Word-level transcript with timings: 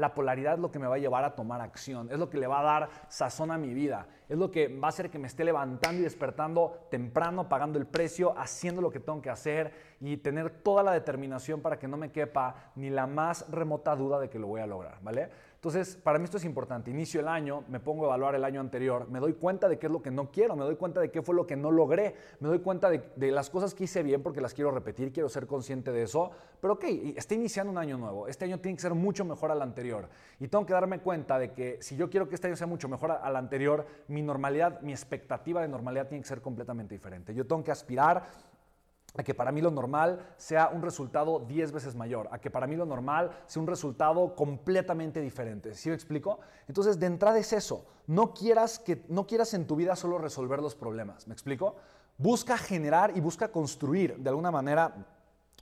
La 0.00 0.14
polaridad 0.14 0.54
es 0.54 0.60
lo 0.60 0.70
que 0.70 0.78
me 0.78 0.86
va 0.86 0.94
a 0.94 0.98
llevar 0.98 1.24
a 1.24 1.34
tomar 1.34 1.60
acción, 1.60 2.08
es 2.12 2.20
lo 2.20 2.30
que 2.30 2.38
le 2.38 2.46
va 2.46 2.60
a 2.60 2.62
dar 2.62 2.88
sazón 3.08 3.50
a 3.50 3.58
mi 3.58 3.74
vida, 3.74 4.06
es 4.28 4.38
lo 4.38 4.48
que 4.48 4.68
va 4.68 4.86
a 4.86 4.90
hacer 4.90 5.10
que 5.10 5.18
me 5.18 5.26
esté 5.26 5.42
levantando 5.42 5.98
y 5.98 6.04
despertando 6.04 6.86
temprano, 6.88 7.48
pagando 7.48 7.80
el 7.80 7.86
precio, 7.86 8.32
haciendo 8.38 8.80
lo 8.80 8.92
que 8.92 9.00
tengo 9.00 9.20
que 9.20 9.28
hacer 9.28 9.72
y 9.98 10.16
tener 10.18 10.50
toda 10.50 10.84
la 10.84 10.92
determinación 10.92 11.62
para 11.62 11.80
que 11.80 11.88
no 11.88 11.96
me 11.96 12.12
quepa 12.12 12.70
ni 12.76 12.90
la 12.90 13.08
más 13.08 13.50
remota 13.50 13.96
duda 13.96 14.20
de 14.20 14.30
que 14.30 14.38
lo 14.38 14.46
voy 14.46 14.60
a 14.60 14.68
lograr, 14.68 14.98
¿vale? 15.02 15.30
Entonces, 15.68 15.96
para 15.96 16.18
mí 16.18 16.24
esto 16.24 16.38
es 16.38 16.46
importante. 16.46 16.90
Inicio 16.90 17.20
el 17.20 17.28
año, 17.28 17.62
me 17.68 17.78
pongo 17.78 18.04
a 18.04 18.06
evaluar 18.06 18.34
el 18.34 18.42
año 18.42 18.58
anterior, 18.58 19.06
me 19.10 19.20
doy 19.20 19.34
cuenta 19.34 19.68
de 19.68 19.78
qué 19.78 19.84
es 19.84 19.92
lo 19.92 20.00
que 20.00 20.10
no 20.10 20.30
quiero, 20.30 20.56
me 20.56 20.64
doy 20.64 20.76
cuenta 20.76 20.98
de 20.98 21.10
qué 21.10 21.20
fue 21.20 21.34
lo 21.34 21.46
que 21.46 21.56
no 21.56 21.70
logré, 21.70 22.14
me 22.40 22.48
doy 22.48 22.60
cuenta 22.60 22.88
de, 22.88 23.30
las 23.30 23.50
cosas 23.50 23.74
que 23.74 23.84
hice 23.84 24.02
bien 24.02 24.22
porque 24.22 24.40
las 24.40 24.54
quiero 24.54 24.70
repetir, 24.70 25.12
quiero 25.12 25.28
ser 25.28 25.46
consciente 25.46 25.92
de 25.92 26.04
eso. 26.04 26.30
Pero 26.58 26.72
ok, 26.72 26.84
está 27.16 27.34
iniciando 27.34 27.70
un 27.70 27.76
año 27.76 27.98
nuevo. 27.98 28.28
Este 28.28 28.46
año 28.46 28.60
tiene 28.60 28.76
que 28.76 28.80
ser 28.82 28.94
mucho 28.94 29.26
mejor 29.26 29.50
al 29.50 29.60
anterior. 29.60 30.08
Y 30.40 30.48
tengo 30.48 30.64
que 30.64 30.72
darme 30.72 31.00
cuenta 31.00 31.38
de 31.38 31.52
que 31.52 31.76
si 31.82 31.96
yo 31.96 32.08
quiero 32.08 32.30
que 32.30 32.36
este 32.36 32.46
año 32.46 32.56
sea 32.56 32.66
mucho 32.66 32.88
mejor 32.88 33.10
al 33.10 33.36
anterior, 33.36 33.84
mi 34.06 34.22
normalidad, 34.22 34.80
mi 34.80 34.92
expectativa 34.92 35.60
de 35.60 35.68
normalidad 35.68 36.08
tiene 36.08 36.22
que 36.22 36.28
ser 36.28 36.40
completamente 36.40 36.94
diferente. 36.94 37.34
Yo 37.34 37.46
tengo 37.46 37.62
que 37.62 37.72
aspirar 37.72 38.22
a 39.16 39.22
que 39.22 39.34
para 39.34 39.52
mí 39.52 39.60
lo 39.60 39.70
normal 39.70 40.20
sea 40.36 40.68
un 40.68 40.82
resultado 40.82 41.40
10 41.40 41.72
veces 41.72 41.94
mayor, 41.94 42.28
a 42.30 42.38
que 42.38 42.50
para 42.50 42.66
mí 42.66 42.76
lo 42.76 42.86
normal 42.86 43.30
sea 43.46 43.60
un 43.62 43.68
resultado 43.68 44.34
completamente 44.34 45.20
diferente. 45.20 45.74
¿Sí 45.74 45.88
me 45.88 45.94
explico? 45.94 46.40
Entonces, 46.68 46.98
de 47.00 47.06
entrada 47.06 47.38
es 47.38 47.52
eso. 47.52 47.84
No 48.06 48.32
quieras, 48.32 48.78
que, 48.78 49.04
no 49.08 49.26
quieras 49.26 49.54
en 49.54 49.66
tu 49.66 49.76
vida 49.76 49.96
solo 49.96 50.18
resolver 50.18 50.60
los 50.60 50.74
problemas. 50.74 51.26
¿Me 51.26 51.32
explico? 51.32 51.76
Busca 52.16 52.58
generar 52.58 53.16
y 53.16 53.20
busca 53.20 53.48
construir 53.48 54.16
de 54.16 54.28
alguna 54.28 54.50
manera 54.50 54.94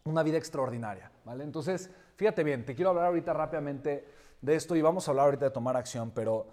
una 0.04 0.22
vida 0.22 0.38
extraordinaria. 0.38 1.10
¿vale? 1.24 1.44
Entonces, 1.44 1.90
fíjate 2.16 2.44
bien, 2.44 2.64
te 2.64 2.74
quiero 2.74 2.90
hablar 2.90 3.06
ahorita 3.06 3.32
rápidamente 3.32 4.06
de 4.40 4.54
esto 4.54 4.76
y 4.76 4.82
vamos 4.82 5.06
a 5.06 5.10
hablar 5.10 5.26
ahorita 5.26 5.46
de 5.46 5.50
tomar 5.50 5.76
acción, 5.76 6.12
pero 6.14 6.46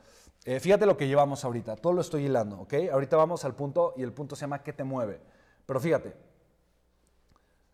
eh, 0.46 0.60
fíjate 0.60 0.86
lo 0.86 0.98
que 0.98 1.08
llevamos 1.08 1.44
ahorita. 1.46 1.76
Todo 1.76 1.94
lo 1.94 2.02
estoy 2.02 2.26
hilando, 2.26 2.62
¿ok? 2.62 2.74
Ahorita 2.92 3.18
vamos 3.18 3.46
al 3.46 3.56
punto 3.56 3.94
y 3.98 4.04
el 4.04 4.14
punto 4.14 4.36
se 4.36 4.42
llama 4.42 4.64
¿qué 4.64 4.74
te 4.74 4.84
mueve? 4.84 5.22
Pero 5.66 5.80
fíjate, 5.80 6.16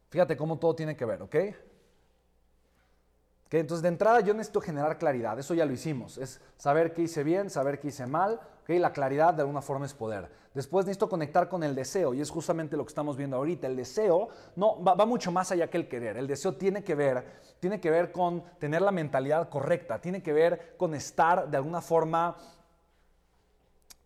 Fíjate 0.09 0.35
cómo 0.35 0.57
todo 0.57 0.75
tiene 0.75 0.95
que 0.95 1.05
ver, 1.05 1.21
¿ok? 1.21 1.35
Entonces, 3.52 3.81
de 3.81 3.89
entrada 3.89 4.19
yo 4.19 4.33
necesito 4.33 4.61
generar 4.61 4.97
claridad, 4.99 5.39
eso 5.39 5.55
ya 5.55 5.65
lo 5.65 5.73
hicimos, 5.73 6.19
es 6.19 6.39
saber 6.57 6.93
qué 6.93 7.03
hice 7.03 7.23
bien, 7.23 7.49
saber 7.49 7.79
qué 7.79 7.88
hice 7.88 8.05
mal, 8.05 8.39
¿ok? 8.61 8.69
La 8.80 8.93
claridad 8.93 9.33
de 9.33 9.41
alguna 9.41 9.61
forma 9.61 9.87
es 9.87 9.93
poder. 9.93 10.30
Después 10.53 10.85
necesito 10.85 11.09
conectar 11.09 11.49
con 11.49 11.63
el 11.63 11.73
deseo 11.73 12.13
y 12.13 12.21
es 12.21 12.30
justamente 12.30 12.77
lo 12.77 12.83
que 12.83 12.89
estamos 12.89 13.17
viendo 13.17 13.37
ahorita. 13.37 13.65
El 13.65 13.75
deseo 13.75 14.30
no, 14.55 14.83
va, 14.83 14.93
va, 14.93 15.05
mucho 15.05 15.31
más 15.31 15.52
allá 15.52 15.67
que 15.67 15.77
el 15.77 15.87
querer, 15.87 16.17
el 16.17 16.27
deseo 16.27 16.55
tiene 16.55 16.83
que, 16.83 16.93
ver, 16.93 17.25
tiene 17.59 17.80
que 17.80 17.89
ver 17.89 18.11
con 18.11 18.43
tener 18.59 18.81
la 18.83 18.91
mentalidad 18.91 19.49
correcta, 19.49 19.99
tiene 19.99 20.21
que 20.21 20.33
ver 20.33 20.75
con 20.77 20.93
estar 20.93 21.49
de 21.49 21.57
alguna 21.57 21.81
forma 21.81 22.35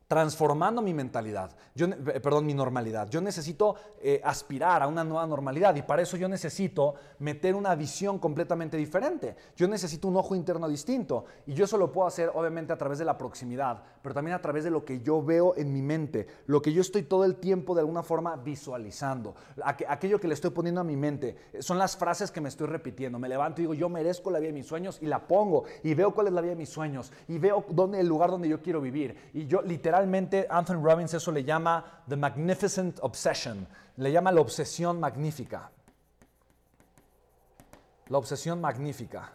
transformando 0.07 0.81
mi 0.81 0.93
mentalidad, 0.93 1.55
yo, 1.75 1.87
eh, 1.87 2.19
perdón, 2.19 2.45
mi 2.45 2.53
normalidad. 2.53 3.09
Yo 3.09 3.21
necesito 3.21 3.75
eh, 4.01 4.21
aspirar 4.23 4.83
a 4.83 4.87
una 4.87 5.03
nueva 5.03 5.25
normalidad 5.25 5.75
y 5.75 5.81
para 5.81 6.01
eso 6.01 6.17
yo 6.17 6.27
necesito 6.27 6.95
meter 7.19 7.55
una 7.55 7.73
visión 7.75 8.19
completamente 8.19 8.77
diferente. 8.77 9.35
Yo 9.55 9.67
necesito 9.67 10.07
un 10.07 10.17
ojo 10.17 10.35
interno 10.35 10.67
distinto 10.67 11.25
y 11.47 11.53
yo 11.53 11.65
eso 11.65 11.77
lo 11.77 11.91
puedo 11.91 12.07
hacer 12.07 12.31
obviamente 12.33 12.73
a 12.73 12.77
través 12.77 12.99
de 12.99 13.05
la 13.05 13.17
proximidad, 13.17 13.81
pero 14.01 14.13
también 14.13 14.35
a 14.35 14.41
través 14.41 14.63
de 14.63 14.69
lo 14.69 14.85
que 14.85 15.01
yo 15.01 15.23
veo 15.23 15.55
en 15.57 15.73
mi 15.73 15.81
mente, 15.81 16.27
lo 16.45 16.61
que 16.61 16.73
yo 16.73 16.81
estoy 16.81 17.03
todo 17.03 17.25
el 17.25 17.37
tiempo 17.37 17.73
de 17.73 17.81
alguna 17.81 18.03
forma 18.03 18.35
visualizando, 18.35 19.35
aquello 19.65 20.19
que 20.19 20.27
le 20.27 20.35
estoy 20.35 20.51
poniendo 20.51 20.81
a 20.81 20.83
mi 20.83 20.95
mente. 20.95 21.35
Son 21.59 21.79
las 21.79 21.97
frases 21.97 22.29
que 22.29 22.41
me 22.41 22.49
estoy 22.49 22.67
repitiendo. 22.67 23.17
Me 23.17 23.29
levanto 23.29 23.61
y 23.61 23.63
digo, 23.63 23.73
yo 23.73 23.89
merezco 23.89 24.29
la 24.29 24.39
vida 24.39 24.49
de 24.49 24.59
mis 24.59 24.67
sueños 24.67 24.99
y 25.01 25.07
la 25.07 25.27
pongo 25.27 25.63
y 25.83 25.93
veo 25.93 26.13
cuál 26.13 26.27
es 26.27 26.33
la 26.33 26.41
vida 26.41 26.51
de 26.51 26.57
mis 26.57 26.69
sueños 26.69 27.11
y 27.27 27.37
veo 27.39 27.65
dónde, 27.69 27.99
el 27.99 28.07
lugar 28.07 28.29
donde 28.29 28.47
yo 28.47 28.61
quiero 28.61 28.81
vivir. 28.81 29.15
Y 29.33 29.47
yo 29.47 29.61
literalmente 29.61 30.02
Anthony 30.49 30.81
Robbins 30.81 31.13
eso 31.13 31.31
le 31.31 31.43
llama 31.43 31.83
The 32.07 32.15
Magnificent 32.15 32.99
Obsession, 33.01 33.67
le 33.97 34.11
llama 34.11 34.31
la 34.31 34.41
obsesión 34.41 34.99
magnífica. 34.99 35.69
La 38.07 38.17
obsesión 38.17 38.59
magnífica 38.59 39.31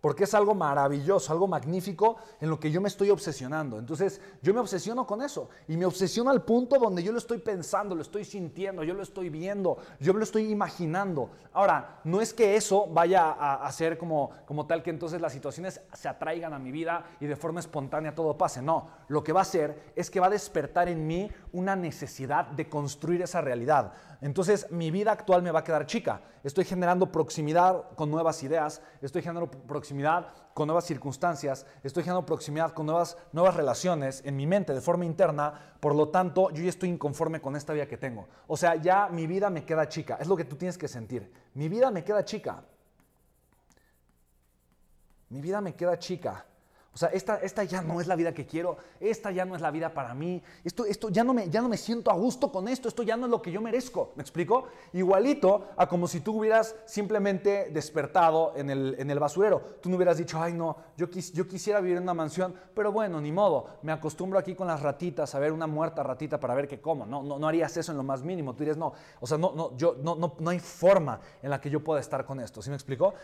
porque 0.00 0.24
es 0.24 0.34
algo 0.34 0.54
maravilloso, 0.54 1.32
algo 1.32 1.46
magnífico 1.46 2.16
en 2.40 2.48
lo 2.48 2.58
que 2.58 2.70
yo 2.70 2.80
me 2.80 2.88
estoy 2.88 3.10
obsesionando. 3.10 3.78
Entonces 3.78 4.20
yo 4.42 4.54
me 4.54 4.60
obsesiono 4.60 5.06
con 5.06 5.22
eso 5.22 5.50
y 5.68 5.76
me 5.76 5.84
obsesiono 5.84 6.30
al 6.30 6.42
punto 6.42 6.78
donde 6.78 7.02
yo 7.02 7.12
lo 7.12 7.18
estoy 7.18 7.38
pensando, 7.38 7.94
lo 7.94 8.02
estoy 8.02 8.24
sintiendo, 8.24 8.82
yo 8.82 8.94
lo 8.94 9.02
estoy 9.02 9.28
viendo, 9.28 9.78
yo 9.98 10.12
lo 10.12 10.22
estoy 10.22 10.50
imaginando. 10.50 11.30
Ahora, 11.52 12.00
no 12.04 12.20
es 12.20 12.32
que 12.32 12.56
eso 12.56 12.86
vaya 12.86 13.30
a, 13.30 13.66
hacer 13.66 13.98
como, 13.98 14.30
como 14.46 14.66
tal 14.66 14.82
que 14.82 14.90
entonces 14.90 15.20
las 15.20 15.32
situaciones 15.32 15.80
se 15.92 16.08
atraigan 16.08 16.54
a 16.54 16.58
mi 16.58 16.72
vida 16.72 17.04
y 17.20 17.26
de 17.26 17.36
forma 17.36 17.60
espontánea 17.60 18.14
todo 18.14 18.38
pase. 18.38 18.62
No, 18.62 18.86
lo 19.08 19.22
que 19.22 19.32
va 19.32 19.40
a 19.40 19.42
hacer 19.42 19.92
es 19.96 20.10
que 20.10 20.20
va 20.20 20.26
a 20.28 20.30
despertar 20.30 20.88
en 20.88 21.06
mí 21.06 21.30
una 21.52 21.76
necesidad 21.76 22.46
de 22.46 22.68
construir 22.68 23.22
esa 23.22 23.40
realidad. 23.40 23.92
Entonces 24.22 24.70
mi 24.70 24.90
vida 24.90 25.12
actual 25.12 25.42
me 25.42 25.50
va 25.50 25.60
a 25.60 25.64
quedar 25.64 25.86
chica. 25.86 26.20
Estoy 26.44 26.64
generando 26.64 27.10
proximidad 27.10 27.90
con 27.96 28.10
nuevas 28.10 28.42
ideas, 28.42 28.82
estoy 29.02 29.22
generando 29.22 29.50
proximidad 29.50 29.89
con 30.54 30.66
nuevas 30.66 30.84
circunstancias, 30.84 31.66
estoy 31.82 32.02
generando 32.02 32.26
proximidad 32.26 32.72
con 32.72 32.86
nuevas, 32.86 33.16
nuevas 33.32 33.54
relaciones 33.54 34.22
en 34.24 34.36
mi 34.36 34.46
mente 34.46 34.74
de 34.74 34.80
forma 34.80 35.04
interna, 35.04 35.74
por 35.80 35.94
lo 35.94 36.08
tanto 36.08 36.50
yo 36.50 36.62
ya 36.62 36.68
estoy 36.68 36.88
inconforme 36.88 37.40
con 37.40 37.56
esta 37.56 37.72
vida 37.72 37.86
que 37.86 37.96
tengo. 37.96 38.28
O 38.46 38.56
sea, 38.56 38.74
ya 38.76 39.08
mi 39.08 39.26
vida 39.26 39.48
me 39.50 39.64
queda 39.64 39.88
chica, 39.88 40.18
es 40.20 40.26
lo 40.26 40.36
que 40.36 40.44
tú 40.44 40.56
tienes 40.56 40.76
que 40.76 40.88
sentir. 40.88 41.32
Mi 41.54 41.68
vida 41.68 41.90
me 41.90 42.04
queda 42.04 42.24
chica. 42.24 42.62
Mi 45.30 45.40
vida 45.40 45.60
me 45.60 45.74
queda 45.74 45.98
chica. 45.98 46.44
O 46.92 46.98
sea, 46.98 47.08
esta, 47.10 47.36
esta 47.36 47.62
ya 47.62 47.82
no 47.82 48.00
es 48.00 48.08
la 48.08 48.16
vida 48.16 48.34
que 48.34 48.46
quiero, 48.46 48.76
esta 48.98 49.30
ya 49.30 49.44
no 49.44 49.54
es 49.54 49.62
la 49.62 49.70
vida 49.70 49.94
para 49.94 50.12
mí, 50.12 50.42
esto, 50.64 50.84
esto 50.84 51.08
ya, 51.08 51.22
no 51.22 51.32
me, 51.32 51.48
ya 51.48 51.62
no 51.62 51.68
me 51.68 51.76
siento 51.76 52.10
a 52.10 52.14
gusto 52.14 52.50
con 52.50 52.66
esto, 52.66 52.88
esto 52.88 53.04
ya 53.04 53.16
no 53.16 53.26
es 53.26 53.30
lo 53.30 53.40
que 53.40 53.52
yo 53.52 53.60
merezco, 53.60 54.10
¿me 54.16 54.22
explico? 54.22 54.66
Igualito 54.92 55.68
a 55.76 55.88
como 55.88 56.08
si 56.08 56.20
tú 56.20 56.40
hubieras 56.40 56.74
simplemente 56.86 57.70
despertado 57.70 58.54
en 58.56 58.70
el, 58.70 58.96
en 58.98 59.08
el 59.08 59.20
basurero, 59.20 59.62
tú 59.80 59.88
no 59.88 59.94
hubieras 59.94 60.18
dicho, 60.18 60.42
ay 60.42 60.52
no, 60.52 60.78
yo, 60.96 61.06
yo 61.08 61.46
quisiera 61.46 61.80
vivir 61.80 61.96
en 61.96 62.02
una 62.02 62.14
mansión, 62.14 62.56
pero 62.74 62.90
bueno, 62.90 63.20
ni 63.20 63.30
modo, 63.30 63.68
me 63.82 63.92
acostumbro 63.92 64.40
aquí 64.40 64.56
con 64.56 64.66
las 64.66 64.82
ratitas 64.82 65.32
a 65.36 65.38
ver 65.38 65.52
una 65.52 65.68
muerta 65.68 66.02
ratita 66.02 66.40
para 66.40 66.56
ver 66.56 66.66
qué 66.66 66.80
como, 66.80 67.06
no, 67.06 67.22
no, 67.22 67.38
no 67.38 67.46
harías 67.46 67.76
eso 67.76 67.92
en 67.92 67.98
lo 67.98 68.04
más 68.04 68.24
mínimo, 68.24 68.52
tú 68.52 68.60
dirías, 68.64 68.76
no, 68.76 68.94
o 69.20 69.26
sea, 69.28 69.38
no, 69.38 69.52
no, 69.54 69.76
yo, 69.76 69.94
no, 70.02 70.16
no, 70.16 70.34
no 70.40 70.50
hay 70.50 70.58
forma 70.58 71.20
en 71.40 71.50
la 71.50 71.60
que 71.60 71.70
yo 71.70 71.84
pueda 71.84 72.00
estar 72.00 72.24
con 72.26 72.40
esto, 72.40 72.60
¿sí 72.60 72.68
me 72.68 72.76
explico? 72.76 73.14